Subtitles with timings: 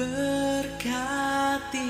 [0.00, 1.88] diberkati,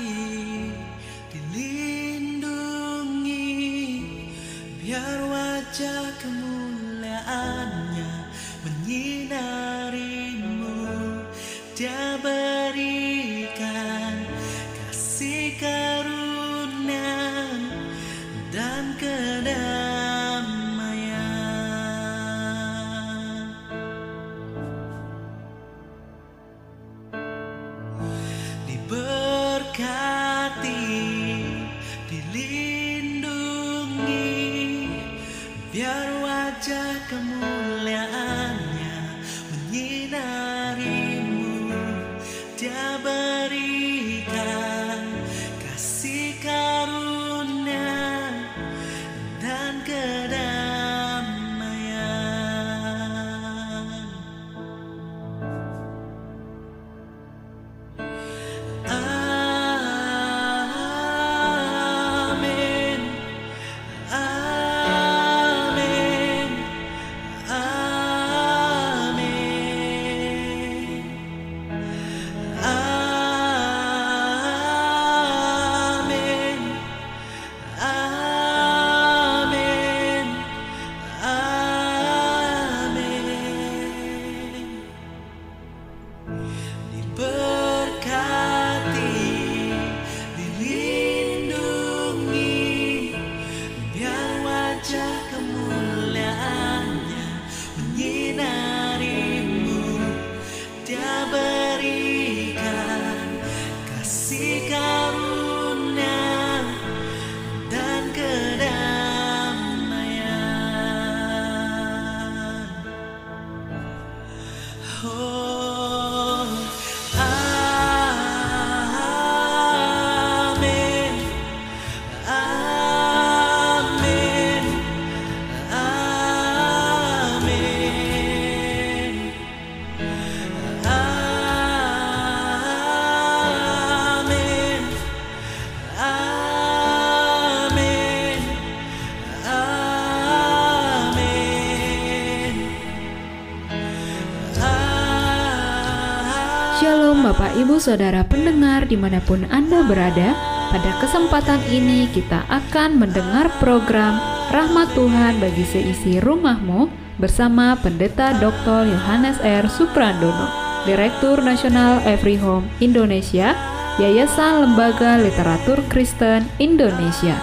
[147.41, 150.37] Bapak Ibu Saudara pendengar di mana pun Anda berada
[150.69, 154.21] Pada kesempatan ini kita akan mendengar program
[154.53, 156.85] Rahmat Tuhan bagi seisi rumahmu
[157.17, 158.93] Bersama Pendeta Dr.
[158.93, 159.65] Yohanes R.
[159.73, 160.53] Suprandono
[160.85, 163.57] Direktur Nasional Every Home Indonesia
[163.97, 167.41] Yayasan Lembaga Literatur Kristen Indonesia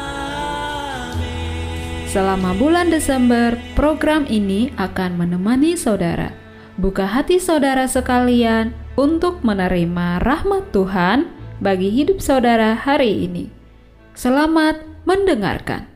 [2.07, 6.31] Selama bulan Desember, program ini akan menemani saudara.
[6.79, 11.31] Buka hati saudara sekalian untuk menerima rahmat Tuhan
[11.63, 13.47] bagi hidup saudara hari ini.
[14.19, 15.87] Selamat mendengarkan.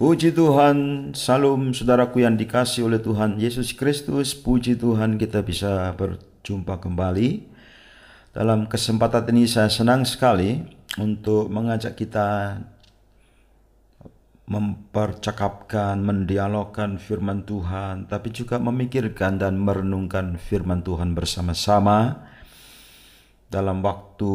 [0.00, 4.32] Puji Tuhan, salam saudaraku yang dikasih oleh Tuhan Yesus Kristus.
[4.32, 7.52] Puji Tuhan kita bisa berjumpa kembali.
[8.32, 10.64] Dalam kesempatan ini saya senang sekali
[10.96, 12.60] untuk mengajak kita
[14.46, 22.22] mempercakapkan, mendialogkan firman Tuhan, tapi juga memikirkan dan merenungkan firman Tuhan bersama-sama
[23.50, 24.32] dalam waktu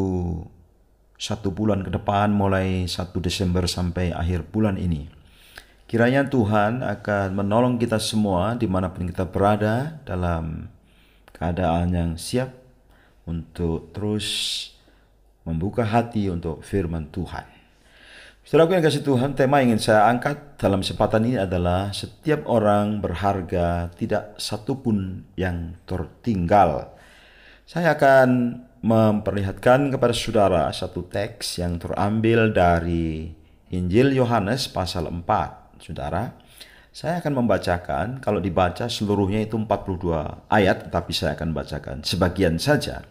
[1.16, 2.92] satu bulan ke depan mulai 1
[3.24, 5.08] Desember sampai akhir bulan ini.
[5.88, 10.68] Kiranya Tuhan akan menolong kita semua di mana pun kita berada dalam
[11.36, 12.52] keadaan yang siap
[13.24, 14.26] untuk terus
[15.44, 17.61] membuka hati untuk firman Tuhan.
[18.42, 22.98] Saudaraku yang kasih Tuhan, tema yang ingin saya angkat dalam kesempatan ini adalah setiap orang
[22.98, 26.90] berharga, tidak satupun yang tertinggal.
[27.70, 33.30] Saya akan memperlihatkan kepada saudara satu teks yang terambil dari
[33.70, 35.78] Injil Yohanes pasal 4.
[35.78, 36.34] Saudara,
[36.90, 43.06] saya akan membacakan, kalau dibaca seluruhnya itu 42 ayat, tetapi saya akan bacakan sebagian saja.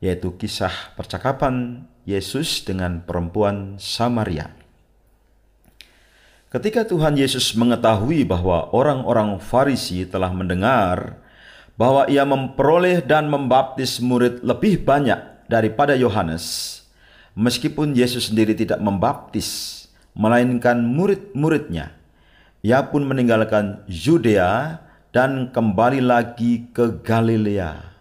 [0.00, 4.50] Yaitu kisah percakapan Yesus dengan perempuan Samaria.
[6.50, 11.16] Ketika Tuhan Yesus mengetahui bahwa orang-orang Farisi telah mendengar
[11.78, 16.78] bahwa ia memperoleh dan membaptis murid lebih banyak daripada Yohanes,
[17.38, 21.94] meskipun Yesus sendiri tidak membaptis, melainkan murid-muridnya.
[22.60, 24.82] Ia pun meninggalkan Yudea
[25.14, 27.91] dan kembali lagi ke Galilea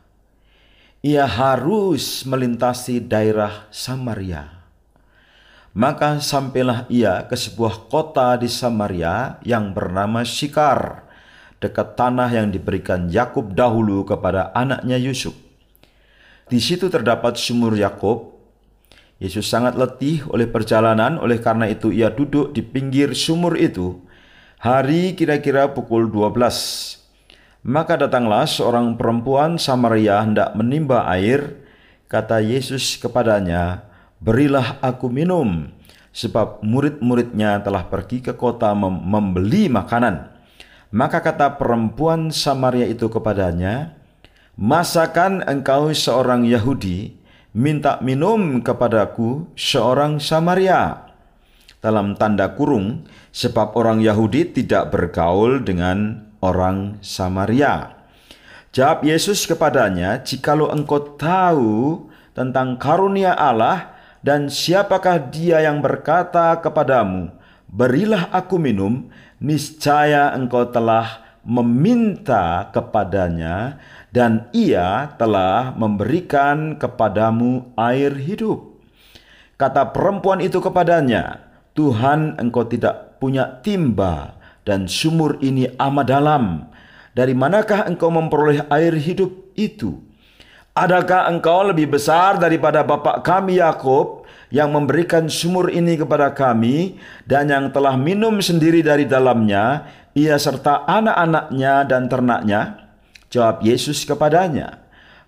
[1.02, 4.62] ia harus melintasi daerah Samaria.
[5.74, 11.10] Maka sampailah ia ke sebuah kota di Samaria yang bernama Sikar,
[11.58, 15.34] dekat tanah yang diberikan Yakub dahulu kepada anaknya Yusuf.
[16.52, 18.36] di situ terdapat sumur Yakob.
[19.24, 24.04] Yesus sangat letih oleh perjalanan, oleh karena itu ia duduk di pinggir sumur itu.
[24.60, 27.01] Hari kira-kira pukul 12.
[27.62, 31.62] Maka datanglah seorang perempuan Samaria hendak menimba air.
[32.10, 33.86] Kata Yesus kepadanya,
[34.18, 35.70] "Berilah aku minum."
[36.10, 40.34] Sebab murid-muridnya telah pergi ke kota mem membeli makanan.
[40.90, 43.94] Maka kata perempuan Samaria itu kepadanya,
[44.58, 47.16] "Masakan engkau seorang Yahudi
[47.54, 51.14] minta minum kepadaku seorang Samaria?"
[51.78, 58.02] Dalam tanda kurung, sebab orang Yahudi tidak bergaul dengan orang Samaria.
[58.74, 63.96] Jawab Yesus kepadanya, "Jikalau engkau tahu tentang karunia Allah
[64.26, 67.32] dan siapakah Dia yang berkata kepadamu,
[67.70, 73.82] 'Berilah aku minum,' niscaya engkau telah meminta kepadanya
[74.14, 78.72] dan Ia telah memberikan kepadamu air hidup."
[79.60, 81.44] Kata perempuan itu kepadanya,
[81.78, 86.44] "Tuhan, engkau tidak punya timba." Dan sumur ini amat dalam.
[87.12, 90.00] Dari manakah engkau memperoleh air hidup itu?
[90.72, 96.96] Adakah engkau lebih besar daripada bapak kami Yakub yang memberikan sumur ini kepada kami
[97.28, 102.62] dan yang telah minum sendiri dari dalamnya, ia serta anak-anaknya dan ternaknya?
[103.32, 104.82] Jawab Yesus kepadanya,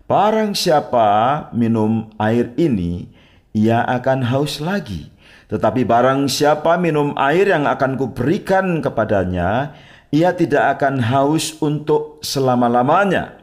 [0.03, 3.07] Barang siapa minum air ini,
[3.55, 5.12] ia akan haus lagi.
[5.53, 9.77] Tetapi barang siapa minum air yang akan kuberikan kepadanya,
[10.09, 13.37] ia tidak akan haus untuk selama-lamanya.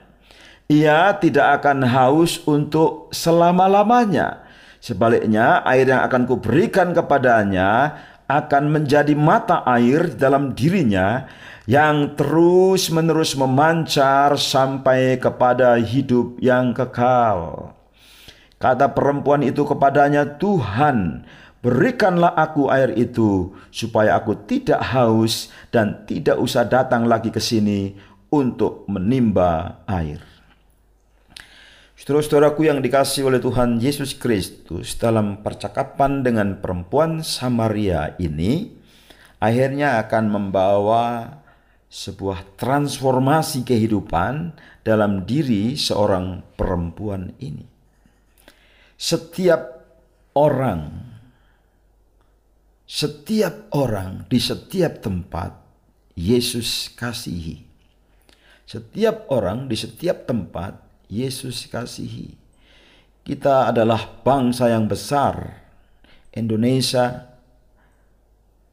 [0.66, 4.42] Ia tidak akan haus untuk selama-lamanya.
[4.82, 7.94] Sebaliknya, air yang akan kuberikan kepadanya
[8.26, 11.30] akan menjadi mata air dalam dirinya
[11.70, 17.70] yang terus-menerus memancar sampai kepada hidup yang kekal.
[18.58, 21.26] Kata perempuan itu kepadanya, "Tuhan,
[21.60, 27.92] Berikanlah aku air itu supaya aku tidak haus dan tidak usah datang lagi ke sini
[28.32, 30.24] untuk menimba air.
[32.00, 38.72] Saudara-saudaraku yang dikasih oleh Tuhan Yesus Kristus dalam percakapan dengan perempuan Samaria ini
[39.36, 41.36] akhirnya akan membawa
[41.92, 47.68] sebuah transformasi kehidupan dalam diri seorang perempuan ini.
[48.96, 49.60] Setiap
[50.32, 51.09] orang
[52.90, 55.54] setiap orang di setiap tempat
[56.18, 57.62] Yesus kasihi.
[58.66, 60.74] Setiap orang di setiap tempat
[61.06, 62.34] Yesus kasihi.
[63.22, 65.62] Kita adalah bangsa yang besar.
[66.34, 67.30] Indonesia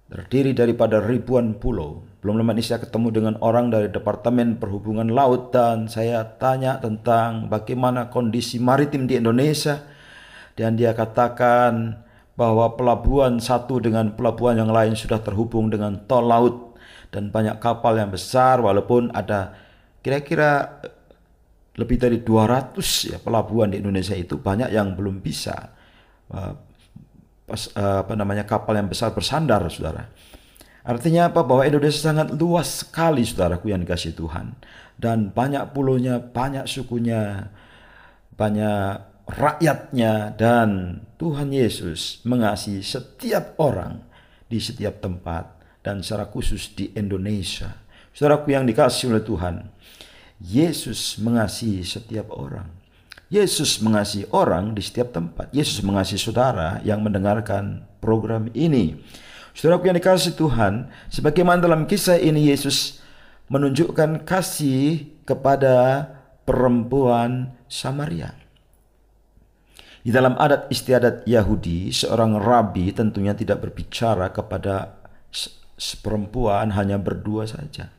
[0.10, 2.02] terdiri daripada ribuan pulau.
[2.18, 7.54] Belum lama ini saya ketemu dengan orang dari Departemen Perhubungan Laut dan saya tanya tentang
[7.54, 9.86] bagaimana kondisi maritim di Indonesia.
[10.58, 12.07] Dan dia katakan
[12.38, 16.78] bahwa pelabuhan satu dengan pelabuhan yang lain sudah terhubung dengan tol laut
[17.10, 19.58] dan banyak kapal yang besar walaupun ada
[20.06, 20.94] kira-kira eh,
[21.82, 22.78] lebih dari 200
[23.10, 25.74] ya pelabuhan di Indonesia itu banyak yang belum bisa
[27.48, 30.12] pas, uh, apa namanya kapal yang besar bersandar Saudara.
[30.88, 31.44] Artinya apa?
[31.44, 34.56] Bahwa Indonesia sangat luas sekali saudaraku yang dikasih Tuhan
[34.96, 37.52] dan banyak pulaunya, banyak sukunya,
[38.40, 44.06] banyak rakyatnya dan Tuhan Yesus mengasihi setiap orang
[44.46, 45.50] di setiap tempat
[45.82, 47.74] dan secara khusus di Indonesia.
[48.14, 49.66] Saudaraku yang dikasih oleh Tuhan,
[50.38, 52.70] Yesus mengasihi setiap orang.
[53.34, 55.52] Yesus mengasihi orang di setiap tempat.
[55.52, 59.02] Yesus mengasihi saudara yang mendengarkan program ini.
[59.58, 63.02] Saudaraku yang dikasih Tuhan, sebagaimana dalam kisah ini Yesus
[63.50, 66.08] menunjukkan kasih kepada
[66.46, 68.47] perempuan Samaria.
[70.08, 75.04] Di dalam adat istiadat Yahudi, seorang rabi tentunya tidak berbicara kepada
[75.76, 77.92] seperempuan hanya berdua saja.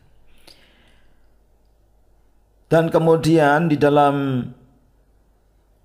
[2.65, 4.41] Dan kemudian di dalam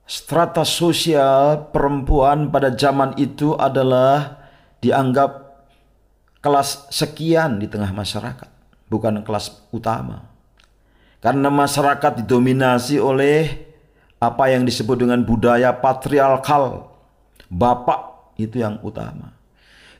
[0.07, 4.47] strata sosial perempuan pada zaman itu adalah
[4.79, 5.59] dianggap
[6.39, 8.47] kelas sekian di tengah masyarakat,
[8.87, 10.23] bukan kelas utama.
[11.19, 13.62] Karena masyarakat didominasi oleh
[14.23, 16.87] apa yang disebut dengan budaya patriarkal.
[17.51, 19.35] Bapak itu yang utama.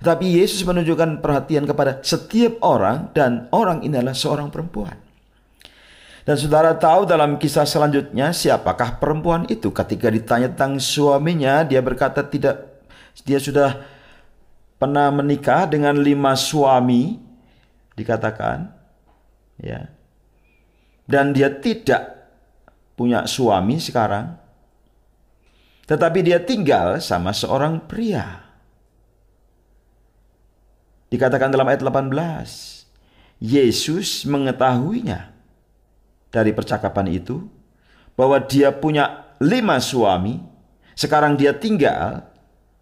[0.04, 5.00] Tapi Yesus menunjukkan perhatian kepada setiap orang dan orang ini adalah seorang perempuan.
[6.24, 9.72] Dan saudara tahu dalam kisah selanjutnya siapakah perempuan itu?
[9.76, 12.84] Ketika ditanya tentang suaminya, dia berkata tidak,
[13.28, 13.84] dia sudah
[14.80, 17.20] pernah menikah dengan lima suami,
[18.00, 18.72] dikatakan,
[19.60, 19.92] ya.
[21.04, 22.23] Dan dia tidak
[22.94, 24.40] punya suami sekarang
[25.84, 28.40] Tetapi dia tinggal sama seorang pria.
[31.12, 35.36] Dikatakan dalam ayat 18, Yesus mengetahuinya
[36.32, 37.44] dari percakapan itu
[38.16, 40.40] bahwa dia punya lima suami,
[40.96, 42.24] sekarang dia tinggal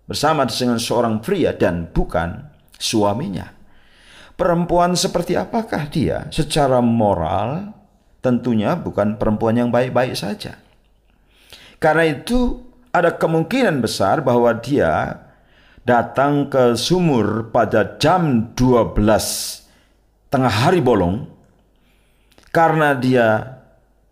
[0.05, 2.45] bersama dengan seorang pria dan bukan
[2.77, 3.49] suaminya.
[4.37, 7.80] Perempuan seperti apakah dia secara moral?
[8.21, 10.61] Tentunya bukan perempuan yang baik-baik saja.
[11.81, 12.61] Karena itu
[12.93, 15.17] ada kemungkinan besar bahwa dia
[15.81, 18.93] datang ke sumur pada jam 12
[20.29, 21.25] tengah hari bolong
[22.53, 23.57] karena dia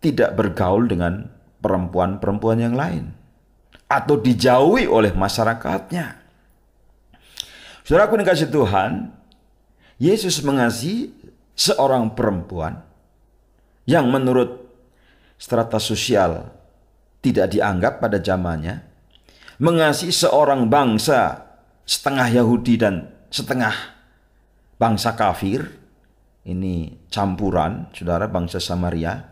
[0.02, 1.30] tidak bergaul dengan
[1.62, 3.14] perempuan-perempuan yang lain
[3.86, 6.18] atau dijauhi oleh masyarakatnya.
[7.86, 9.14] Saudara aku dikasih Tuhan,
[10.02, 11.14] Yesus mengasihi
[11.54, 12.89] seorang perempuan
[13.90, 14.70] yang menurut
[15.34, 16.46] strata sosial
[17.18, 18.86] tidak dianggap pada zamannya,
[19.58, 21.50] mengasihi seorang bangsa
[21.82, 23.74] setengah Yahudi dan setengah
[24.78, 25.66] bangsa kafir.
[26.40, 29.28] Ini campuran, saudara, bangsa Samaria.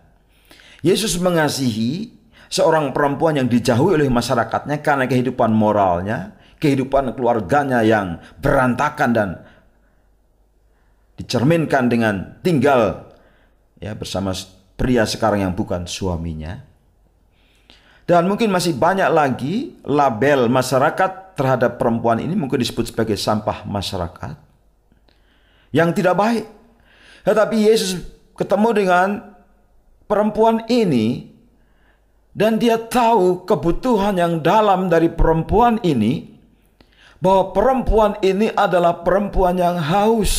[0.85, 2.13] Yesus mengasihi
[2.53, 9.29] seorang perempuan yang dijauhi oleh masyarakatnya karena kehidupan moralnya, kehidupan keluarganya yang berantakan dan
[11.17, 13.08] dicerminkan dengan tinggal
[13.79, 14.35] ya bersama
[14.79, 16.63] pria sekarang yang bukan suaminya.
[18.09, 24.35] Dan mungkin masih banyak lagi label masyarakat terhadap perempuan ini mungkin disebut sebagai sampah masyarakat
[25.77, 26.45] yang tidak baik.
[27.29, 28.01] Tetapi Yesus
[28.33, 29.09] ketemu dengan
[30.09, 31.29] perempuan ini
[32.33, 36.33] dan dia tahu kebutuhan yang dalam dari perempuan ini
[37.21, 40.33] bahwa perempuan ini adalah perempuan yang haus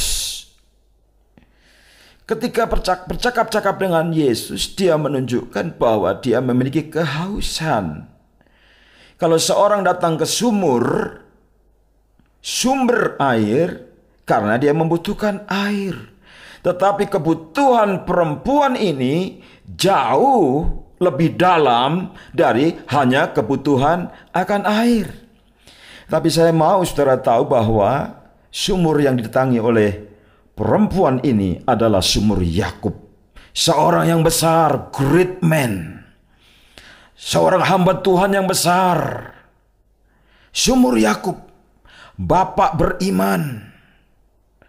[2.30, 2.70] Ketika
[3.10, 8.06] bercakap-cakap dengan Yesus, dia menunjukkan bahwa dia memiliki kehausan.
[9.18, 11.18] Kalau seorang datang ke sumur,
[12.38, 13.90] sumber air,
[14.30, 15.98] karena dia membutuhkan air.
[16.62, 25.10] Tetapi kebutuhan perempuan ini jauh lebih dalam dari hanya kebutuhan akan air.
[26.06, 28.22] Tapi saya mau saudara tahu bahwa
[28.54, 30.09] sumur yang didatangi oleh
[30.60, 32.92] Perempuan ini adalah sumur Yakub,
[33.56, 36.04] seorang yang besar, great man,
[37.16, 39.32] seorang hamba Tuhan yang besar.
[40.52, 41.40] Sumur Yakub,
[42.20, 43.72] bapak beriman.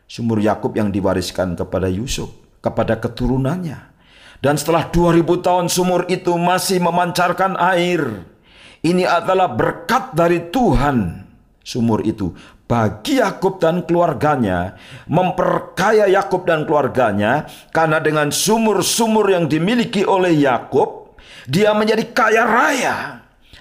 [0.07, 2.31] Sumur Yakub yang diwariskan kepada Yusuf,
[2.63, 3.91] kepada keturunannya.
[4.39, 8.31] Dan setelah 2000 tahun sumur itu masih memancarkan air.
[8.87, 11.27] Ini adalah berkat dari Tuhan.
[11.67, 12.31] Sumur itu
[12.71, 14.79] bagi Yakub dan keluarganya,
[15.11, 21.19] memperkaya Yakub dan keluarganya karena dengan sumur-sumur yang dimiliki oleh Yakub,
[21.50, 22.97] dia menjadi kaya raya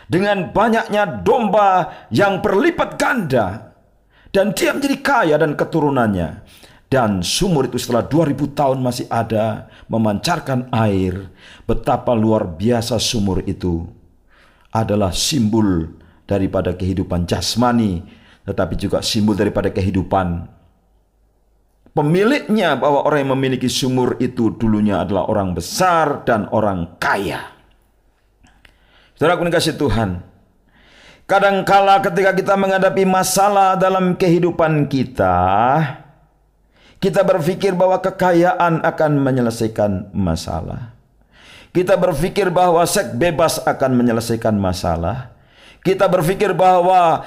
[0.05, 3.73] dengan banyaknya domba yang berlipat ganda
[4.29, 6.45] dan dia menjadi kaya dan keturunannya.
[6.89, 11.29] Dan sumur itu setelah 2000 tahun masih ada memancarkan air.
[11.69, 13.85] Betapa luar biasa sumur itu
[14.73, 15.85] adalah simbol
[16.25, 18.18] daripada kehidupan jasmani
[18.49, 20.49] tetapi juga simbol daripada kehidupan.
[21.93, 27.53] Pemiliknya bahwa orang yang memiliki sumur itu dulunya adalah orang besar dan orang kaya.
[29.13, 30.23] Saudara aku kasih Tuhan,
[31.29, 35.37] kadangkala ketika kita menghadapi masalah dalam kehidupan kita,
[37.03, 40.95] kita berpikir bahwa kekayaan akan menyelesaikan masalah.
[41.69, 45.35] Kita berpikir bahwa seks bebas akan menyelesaikan masalah.
[45.79, 47.23] Kita berpikir bahwa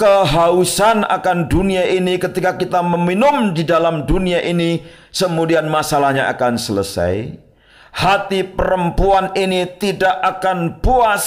[0.00, 4.80] kehausan akan dunia ini ketika kita meminum di dalam dunia ini
[5.12, 7.36] kemudian masalahnya akan selesai.
[7.92, 11.26] Hati perempuan ini tidak akan puas.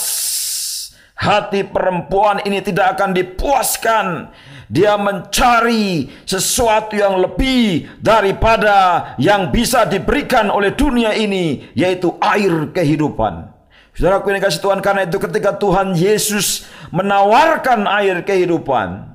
[1.13, 4.33] Hati perempuan ini tidak akan dipuaskan.
[4.73, 13.52] Dia mencari sesuatu yang lebih daripada yang bisa diberikan oleh dunia ini yaitu air kehidupan
[13.93, 19.13] Saudara aku ini kasih Tuhan karena itu ketika Tuhan Yesus menawarkan air kehidupan.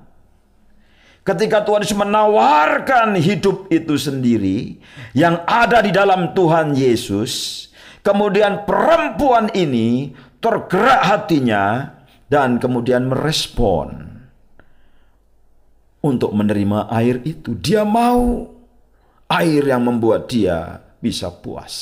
[1.27, 4.79] Ketika Tuhan Yesus menawarkan hidup itu sendiri
[5.19, 7.67] yang ada di dalam Tuhan Yesus.
[8.07, 11.93] Kemudian perempuan ini tergerak hatinya
[12.31, 14.15] dan kemudian merespon
[16.01, 17.59] untuk menerima air itu.
[17.59, 18.47] Dia mau
[19.27, 21.75] air yang membuat dia bisa puas.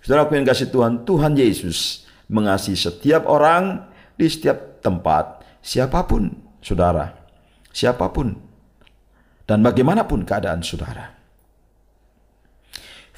[0.00, 6.32] Saudara aku yang kasih Tuhan, Tuhan Yesus mengasihi setiap orang di setiap tempat, siapa pun
[6.64, 7.12] saudara,
[7.72, 8.36] siapa pun,
[9.44, 11.14] dan bagaimanapun keadaan saudara.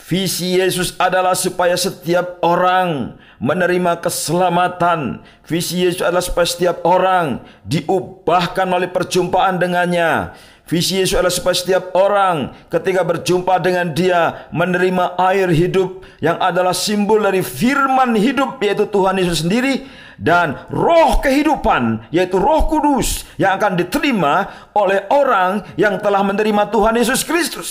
[0.06, 5.26] Visi Yesus adalah supaya setiap orang menerima keselamatan.
[5.42, 10.30] Visi Yesus adalah supaya setiap orang diubahkan oleh perjumpaan dengannya.
[10.66, 16.75] Visi Yesus adalah supaya setiap orang ketika berjumpa dengan dia menerima air hidup yang adalah
[16.75, 19.87] simbol dari firman hidup yaitu Tuhan Yesus sendiri
[20.18, 26.99] dan roh kehidupan yaitu roh kudus yang akan diterima oleh orang yang telah menerima Tuhan
[26.99, 27.70] Yesus Kristus.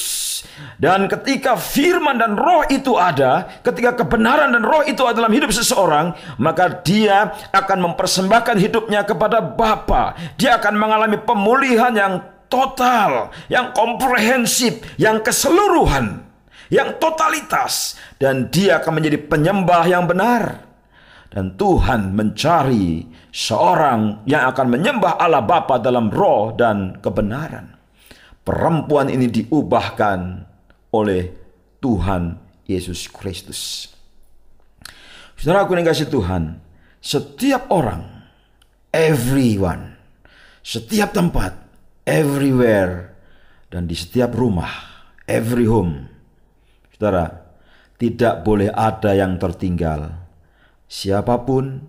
[0.80, 5.52] Dan ketika firman dan roh itu ada, ketika kebenaran dan roh itu ada dalam hidup
[5.52, 10.16] seseorang, maka dia akan mempersembahkan hidupnya kepada Bapa.
[10.40, 16.24] Dia akan mengalami pemulihan yang total, yang komprehensif, yang keseluruhan,
[16.72, 20.64] yang totalitas, dan dia akan menjadi penyembah yang benar.
[21.28, 27.76] Dan Tuhan mencari seorang yang akan menyembah Allah Bapa dalam roh dan kebenaran.
[28.40, 30.48] Perempuan ini diubahkan
[30.96, 31.36] oleh
[31.84, 33.92] Tuhan Yesus Kristus.
[35.36, 36.64] Saudara aku yang kasih Tuhan,
[37.04, 38.08] setiap orang,
[38.96, 40.00] everyone,
[40.64, 41.65] setiap tempat,
[42.06, 43.18] everywhere,
[43.74, 44.72] dan di setiap rumah,
[45.26, 46.08] every home.
[46.94, 47.28] Saudara,
[47.98, 50.14] tidak boleh ada yang tertinggal.
[50.86, 51.82] Siapa pun,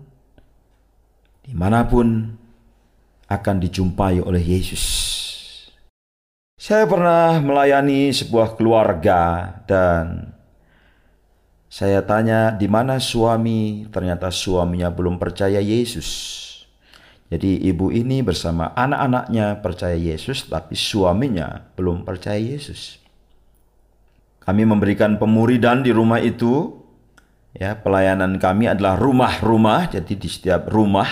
[1.45, 2.35] di mana pun,
[3.29, 4.83] akan dijumpai oleh Yesus.
[6.57, 10.33] Saya pernah melayani sebuah keluarga dan
[11.67, 16.41] saya tanya di mana suami, ternyata suaminya belum percaya Yesus.
[17.27, 23.03] Jadi ibu ini bersama anak-anaknya percaya Yesus tapi suaminya belum percaya Yesus.
[24.47, 26.71] Kami memberikan pemuridan di rumah itu.
[27.57, 31.09] Ya, pelayanan kami adalah rumah-rumah, jadi di setiap rumah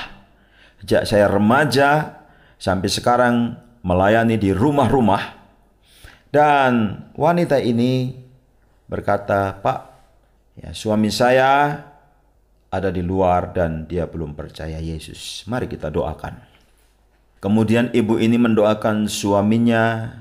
[0.77, 2.21] sejak saya remaja
[2.61, 5.41] sampai sekarang melayani di rumah-rumah.
[6.29, 8.13] Dan wanita ini
[8.85, 9.79] berkata, "Pak,
[10.61, 11.81] ya suami saya
[12.75, 15.47] ada di luar dan dia belum percaya Yesus.
[15.47, 16.35] Mari kita doakan.
[17.39, 20.11] Kemudian ibu ini mendoakan suaminya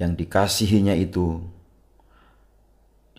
[0.00, 1.38] yang dikasihinya itu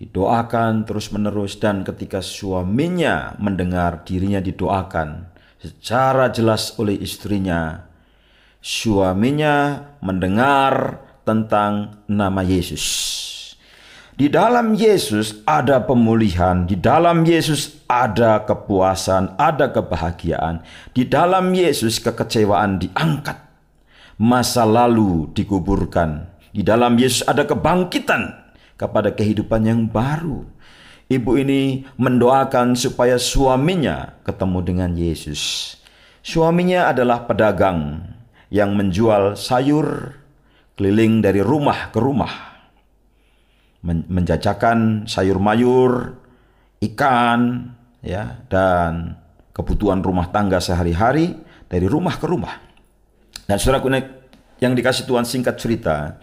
[0.04, 7.88] didoakan terus-menerus dan ketika suaminya mendengar dirinya didoakan secara jelas oleh istrinya
[8.60, 12.84] suaminya mendengar tentang nama Yesus
[14.14, 20.62] di dalam Yesus ada pemulihan, di dalam Yesus ada kepuasan, ada kebahagiaan.
[20.94, 23.42] Di dalam Yesus kekecewaan diangkat.
[24.22, 26.30] Masa lalu dikuburkan.
[26.54, 30.46] Di dalam Yesus ada kebangkitan kepada kehidupan yang baru.
[31.10, 35.74] Ibu ini mendoakan supaya suaminya ketemu dengan Yesus.
[36.22, 38.14] Suaminya adalah pedagang
[38.54, 40.22] yang menjual sayur
[40.78, 42.53] keliling dari rumah ke rumah
[43.84, 46.16] menjajakan sayur mayur,
[46.80, 49.20] ikan, ya, dan
[49.52, 51.36] kebutuhan rumah tangga sehari-hari
[51.68, 52.56] dari rumah ke rumah.
[53.44, 53.92] Dan saudaraku
[54.64, 56.16] yang dikasih Tuhan singkat cerita,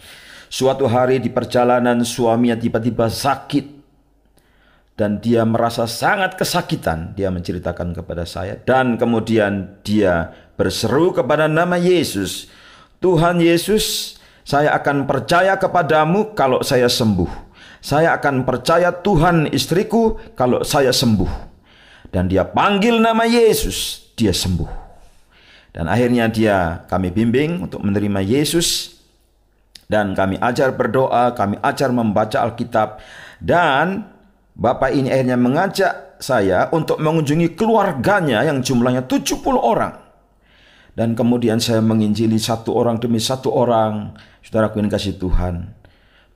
[0.49, 3.81] suatu hari di perjalanan suaminya tiba-tiba sakit
[4.97, 7.13] dan dia merasa sangat kesakitan.
[7.13, 12.49] Dia menceritakan kepada saya dan kemudian dia berseru kepada nama Yesus.
[13.01, 17.50] Tuhan Yesus, saya akan percaya kepadamu kalau saya sembuh.
[17.81, 21.49] Saya akan percaya Tuhan istriku kalau saya sembuh.
[22.13, 24.69] Dan dia panggil nama Yesus, dia sembuh.
[25.71, 28.99] Dan akhirnya dia kami bimbing untuk menerima Yesus.
[29.91, 33.03] Dan kami ajar berdoa, kami ajar membaca Alkitab.
[33.43, 34.07] Dan
[34.61, 39.97] Bapak ini akhirnya mengajak saya untuk mengunjungi keluarganya yang jumlahnya 70 orang.
[40.93, 44.13] Dan kemudian saya menginjili satu orang demi satu orang.
[44.45, 45.80] Saudaraku ini kasih Tuhan.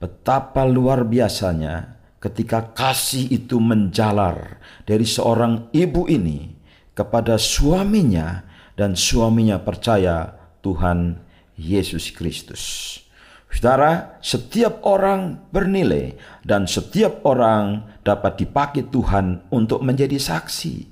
[0.04, 6.52] Betapa luar biasanya ketika kasih itu menjalar dari seorang ibu ini
[6.92, 8.44] kepada suaminya
[8.76, 11.16] dan suaminya percaya Tuhan
[11.56, 13.00] Yesus Kristus.
[13.48, 20.84] Saudara, setiap orang bernilai dan setiap orang dapat dipakai Tuhan untuk menjadi saksi.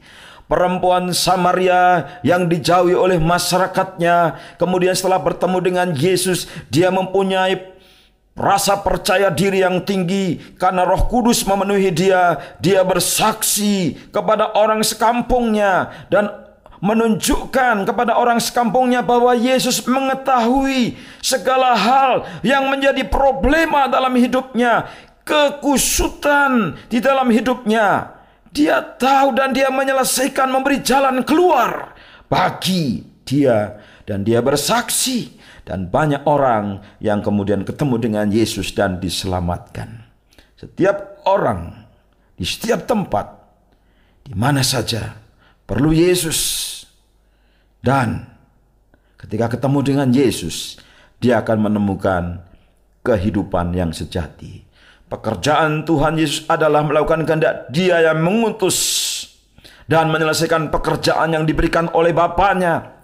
[0.49, 7.72] Perempuan Samaria yang dijauhi oleh masyarakatnya, kemudian setelah bertemu dengan Yesus, dia mempunyai
[8.33, 12.41] rasa percaya diri yang tinggi karena Roh Kudus memenuhi dia.
[12.59, 16.29] Dia bersaksi kepada orang sekampungnya dan
[16.83, 24.91] menunjukkan kepada orang sekampungnya bahwa Yesus mengetahui segala hal yang menjadi problema dalam hidupnya,
[25.23, 28.19] kekusutan di dalam hidupnya.
[28.53, 31.97] Dia tahu dan dia menyelesaikan memberi jalan keluar
[32.29, 40.07] bagi dia dan dia bersaksi dan banyak orang yang kemudian ketemu dengan Yesus dan diselamatkan.
[40.59, 41.87] Setiap orang
[42.39, 43.27] di setiap tempat,
[44.23, 45.19] di mana saja
[45.67, 46.71] perlu Yesus.
[47.83, 48.23] Dan
[49.19, 50.79] ketika ketemu dengan Yesus,
[51.19, 52.43] dia akan menemukan
[53.03, 54.63] kehidupan yang sejati.
[55.11, 58.79] Pekerjaan Tuhan Yesus adalah melakukan kehendak Dia yang mengutus
[59.91, 63.02] dan menyelesaikan pekerjaan yang diberikan oleh Bapaknya.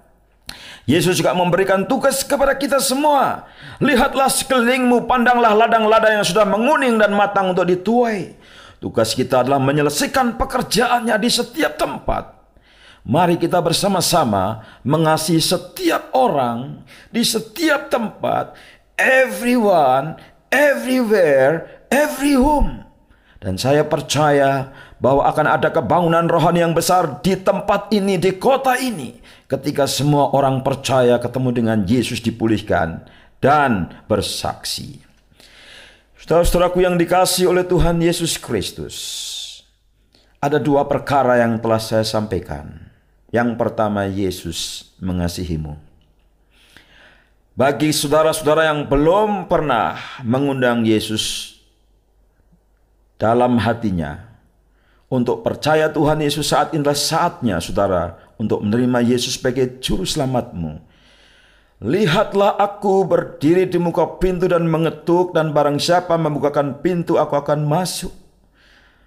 [0.88, 3.44] Yesus juga memberikan tugas kepada kita semua.
[3.76, 8.32] Lihatlah sekelilingmu, pandanglah ladang-ladang yang sudah menguning dan matang untuk dituai.
[8.80, 12.40] Tugas kita adalah menyelesaikan pekerjaannya di setiap tempat.
[13.04, 16.80] Mari kita bersama-sama mengasihi setiap orang
[17.12, 18.56] di setiap tempat,
[18.96, 20.16] everyone,
[20.48, 22.88] everywhere, every home.
[23.38, 28.74] Dan saya percaya bahwa akan ada kebangunan rohani yang besar di tempat ini, di kota
[28.78, 29.18] ini.
[29.48, 33.00] Ketika semua orang percaya ketemu dengan Yesus dipulihkan
[33.40, 35.00] dan bersaksi.
[36.20, 38.96] Saudara-saudaraku yang dikasih oleh Tuhan Yesus Kristus.
[40.38, 42.76] Ada dua perkara yang telah saya sampaikan.
[43.32, 45.80] Yang pertama Yesus mengasihimu.
[47.56, 51.56] Bagi saudara-saudara yang belum pernah mengundang Yesus
[53.18, 54.27] dalam hatinya
[55.08, 60.84] untuk percaya Tuhan Yesus saat inilah saatnya saudara untuk menerima Yesus sebagai juru selamatmu.
[61.78, 67.64] Lihatlah aku berdiri di muka pintu dan mengetuk dan barang siapa membukakan pintu aku akan
[67.64, 68.10] masuk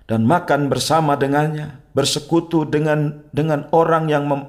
[0.07, 4.47] dan makan bersama dengannya, bersekutu dengan dengan orang yang mem,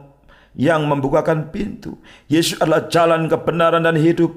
[0.57, 1.99] yang membukakan pintu.
[2.31, 4.33] Yesus adalah jalan kebenaran dan hidup.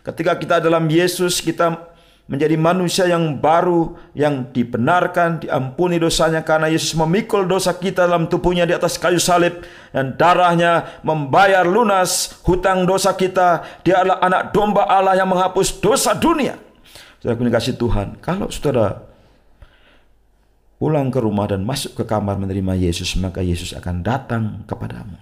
[0.00, 1.89] Ketika kita dalam Yesus, kita
[2.30, 8.62] menjadi manusia yang baru, yang dibenarkan, diampuni dosanya karena Yesus memikul dosa kita dalam tubuhnya
[8.62, 13.66] di atas kayu salib dan darahnya membayar lunas hutang dosa kita.
[13.82, 16.54] Dia adalah anak domba Allah yang menghapus dosa dunia.
[17.18, 19.02] Saudara kasih Tuhan, kalau saudara
[20.78, 25.18] pulang ke rumah dan masuk ke kamar menerima Yesus, maka Yesus akan datang kepadamu.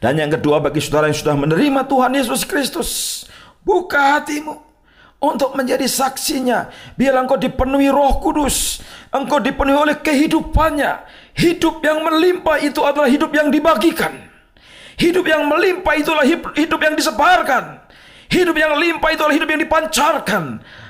[0.00, 2.90] Dan yang kedua bagi saudara yang sudah menerima Tuhan Yesus Kristus,
[3.62, 4.71] buka hatimu
[5.22, 6.66] untuk menjadi saksinya.
[6.98, 8.82] Biar engkau dipenuhi roh kudus.
[9.14, 11.06] Engkau dipenuhi oleh kehidupannya.
[11.38, 14.12] Hidup yang melimpah itu adalah hidup yang dibagikan.
[14.98, 17.80] Hidup yang melimpah itulah hidup yang disebarkan.
[18.28, 20.44] Hidup yang limpah itu adalah hidup yang dipancarkan.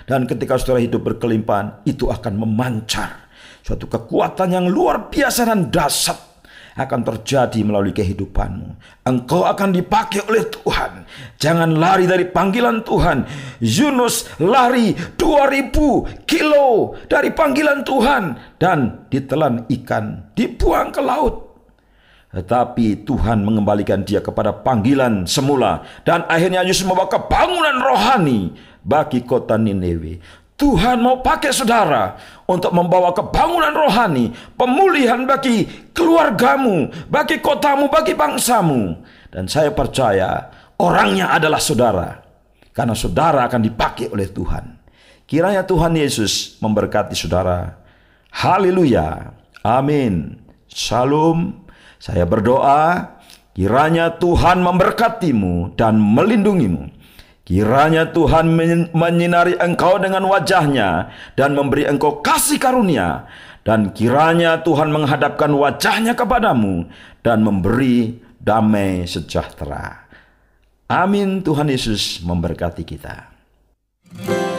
[0.06, 3.30] Dan ketika saudara hidup berkelimpahan, itu akan memancar.
[3.62, 6.31] Suatu kekuatan yang luar biasa dan dahsyat
[6.76, 8.76] akan terjadi melalui kehidupanmu.
[9.04, 11.04] Engkau akan dipakai oleh Tuhan.
[11.36, 13.24] Jangan lari dari panggilan Tuhan.
[13.60, 18.22] Yunus lari 2000 kilo dari panggilan Tuhan
[18.56, 21.34] dan ditelan ikan, dibuang ke laut.
[22.32, 29.60] Tetapi Tuhan mengembalikan dia kepada panggilan semula dan akhirnya Yunus membawa kebangunan rohani bagi kota
[29.60, 30.41] Nineveh.
[30.56, 32.14] Tuhan mau pakai saudara
[32.46, 39.00] untuk membawa kebangunan rohani, pemulihan bagi keluargamu, bagi kotamu, bagi bangsamu.
[39.32, 42.20] Dan saya percaya orangnya adalah saudara.
[42.72, 44.80] Karena saudara akan dipakai oleh Tuhan.
[45.28, 47.80] Kiranya Tuhan Yesus memberkati saudara.
[48.32, 49.32] Haleluya.
[49.64, 50.40] Amin.
[50.68, 51.64] Shalom.
[52.00, 53.14] Saya berdoa
[53.54, 57.01] kiranya Tuhan memberkatimu dan melindungimu.
[57.42, 58.54] Kiranya Tuhan
[58.94, 63.26] menyinari engkau dengan wajahnya dan memberi engkau kasih karunia.
[63.62, 66.90] Dan kiranya Tuhan menghadapkan wajahnya kepadamu
[67.22, 70.06] dan memberi damai sejahtera.
[70.90, 73.30] Amin Tuhan Yesus memberkati kita.
[74.12, 74.51] Terima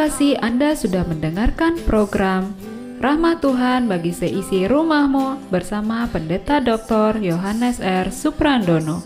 [0.00, 2.56] kasih Anda sudah mendengarkan program
[3.04, 7.20] Rahmat Tuhan bagi seisi rumahmu bersama Pendeta Dr.
[7.20, 8.08] Yohanes R.
[8.08, 9.04] Suprandono.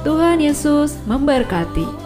[0.07, 2.06] Tuhan Yesus memberkati.